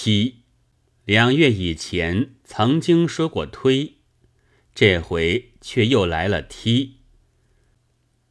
[0.00, 0.44] 梯。
[1.04, 3.94] 两月以前曾经说过推，
[4.72, 6.98] 这回却又来了梯。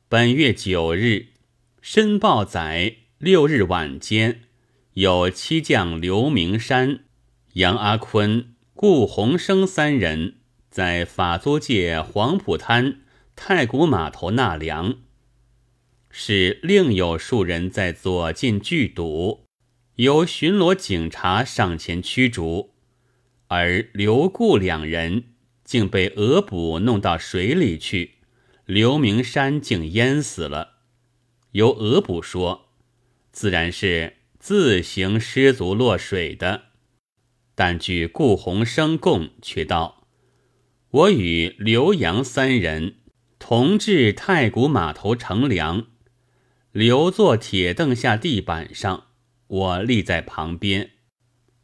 [0.08, 1.34] 本月九日，
[1.82, 4.44] 申报载六日晚间，
[4.94, 7.02] 有七将刘明山、
[7.56, 10.36] 杨阿坤、顾鸿生三人
[10.70, 13.02] 在法租界黄浦滩
[13.36, 15.00] 太古码头纳粮。
[16.10, 19.47] 是另有数人在左近聚赌，
[19.98, 22.76] 由巡逻警察上前驱逐，
[23.48, 28.20] 而刘顾两人竟被俄捕弄到水里去，
[28.66, 30.82] 刘明山竟淹死了。
[31.54, 32.70] 由俄捕说，
[33.32, 36.66] 自然是自行失足落水的，
[37.56, 40.06] 但据顾鸿生供却道
[40.92, 42.98] ：“我与刘洋三人
[43.40, 45.88] 同至太古码头乘凉。”
[46.72, 49.07] 刘坐铁凳下地板上，
[49.48, 50.92] 我立在旁边。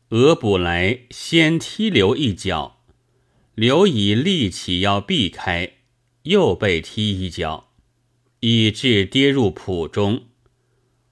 [0.09, 2.83] 俄捕来先踢刘一脚，
[3.55, 5.73] 刘已立起要避开，
[6.23, 7.71] 又被踢一脚，
[8.41, 10.25] 以致跌入浦中。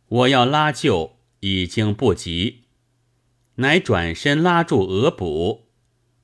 [0.07, 2.65] 我要拉救，已经不及，
[3.55, 5.67] 乃转身拉住俄捕，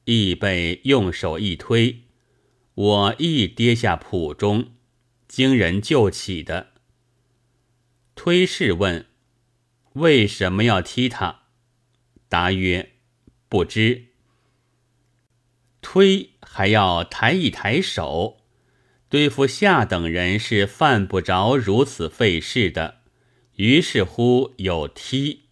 [0.05, 2.03] 亦被用手一推，
[2.75, 4.73] 我亦跌下浦中，
[5.27, 6.73] 经人救起的。
[8.13, 9.07] 推事问
[9.97, 11.43] ：“为什么要踢他？”
[12.29, 12.93] 答曰
[13.47, 14.05] ：“不知。”
[15.81, 18.39] 推还要抬一抬手，
[19.07, 23.01] 对付下等人是犯不着如此费事的。
[23.55, 25.45] 于是乎有踢，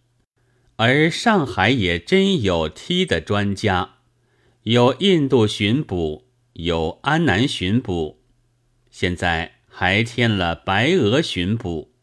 [0.76, 3.96] 而上海也真有踢的专家，
[4.62, 8.22] 有印度巡捕，有安南巡捕，
[8.90, 11.95] 现在还添了白俄巡捕。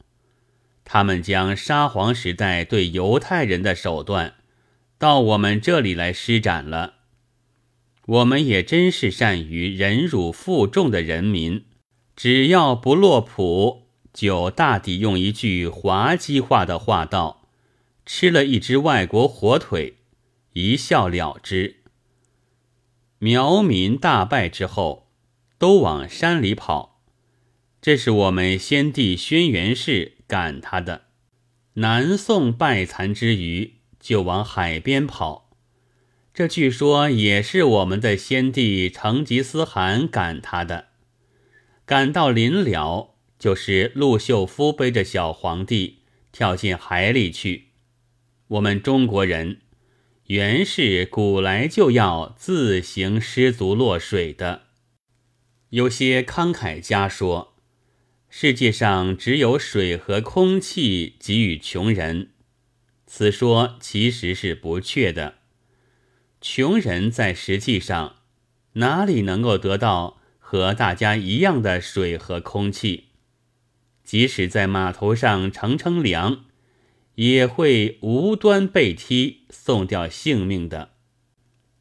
[0.94, 4.36] 他们将沙皇时代对犹太人的手段，
[5.00, 6.97] 到我们这里来施展了。
[8.05, 11.66] 我们也真是善于忍辱负重的人民，
[12.16, 17.47] 只要不落谱，就大抵用一句滑稽话的话道
[18.06, 19.96] ：“吃了一只外国火腿，
[20.51, 21.78] 一笑了之。”
[23.17, 25.07] 苗民大败之后，
[25.57, 27.01] 都往山里跑，
[27.81, 30.17] 这是我们先帝轩辕氏。
[30.33, 31.03] 赶他的，
[31.75, 35.51] 南宋败残之余，就往海边跑。
[36.33, 40.88] 这据说也是我们的先帝成吉思汗赶他的。
[41.85, 45.99] 赶到临了，就是陆秀夫背着小皇帝
[46.31, 47.67] 跳进海里去。
[48.47, 49.61] 我们中国人
[50.25, 54.63] 原是古来就要自行失足落水的。
[55.69, 57.53] 有些慷慨家说。
[58.35, 62.31] 世界上只有水和空气给予穷人，
[63.05, 65.35] 此说其实是不确的。
[66.41, 68.16] 穷人在实际上
[68.73, 73.09] 哪里能够得到和大家一样的水和空气？
[74.03, 76.45] 即使在码头上乘乘凉，
[77.13, 80.93] 也会无端被踢送掉性命的。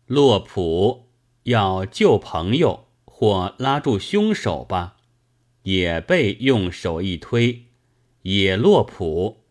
[0.04, 1.08] 落浦
[1.44, 4.98] 要救朋友或拉住凶手吧。
[5.62, 7.66] 也被用手一推，
[8.22, 9.44] 也落谱。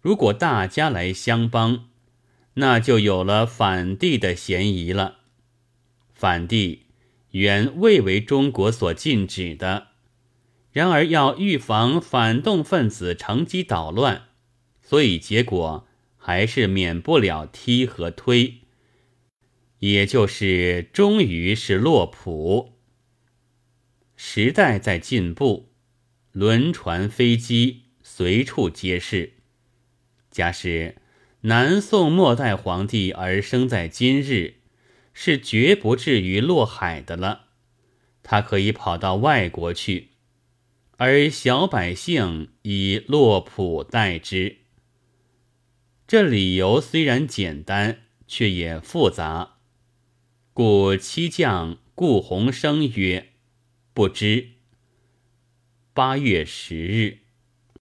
[0.00, 1.88] 如果大家来相帮，
[2.54, 5.18] 那就有了反帝的嫌疑了。
[6.12, 6.86] 反帝
[7.30, 9.88] 原未为中国所禁止的，
[10.70, 14.28] 然而要预防反动分子乘机捣乱，
[14.82, 15.86] 所以结果
[16.16, 18.60] 还是免不了踢和推，
[19.78, 22.73] 也就是终于是落谱。
[24.16, 25.70] 时代在进步，
[26.32, 29.34] 轮船、飞机随处皆是。
[30.30, 30.96] 假使
[31.42, 34.54] 南宋末代皇帝而生在今日，
[35.12, 37.48] 是绝不至于落海的了。
[38.22, 40.10] 他可以跑到外国去，
[40.96, 44.58] 而小百姓以落浦代之。
[46.06, 49.58] 这理由虽然简单，却也复杂。
[50.52, 53.33] 故七将顾鸿生曰。
[53.94, 54.48] 不知
[55.92, 57.23] 八月十日。